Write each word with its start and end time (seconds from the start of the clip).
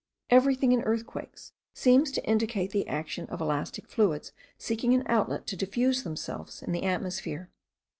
Everything 0.31 0.71
in 0.71 0.81
earthquakes 0.81 1.53
seems 1.75 2.11
to 2.11 2.25
indicate 2.25 2.71
the 2.71 2.87
action 2.87 3.27
of 3.27 3.39
elastic 3.39 3.87
fluids 3.87 4.31
seeking 4.57 4.95
an 4.95 5.03
outlet 5.05 5.45
to 5.45 5.55
diffuse 5.55 6.01
themselves 6.01 6.63
in 6.63 6.71
the 6.71 6.81
atmosphere. 6.85 7.51